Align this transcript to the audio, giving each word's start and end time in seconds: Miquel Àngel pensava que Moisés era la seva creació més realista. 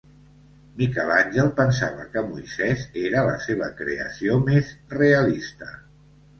Miquel 0.77 1.11
Àngel 1.17 1.51
pensava 1.59 2.07
que 2.15 2.25
Moisés 2.31 2.87
era 3.03 3.23
la 3.29 3.37
seva 3.45 3.71
creació 3.85 4.41
més 4.51 4.75
realista. 4.99 5.73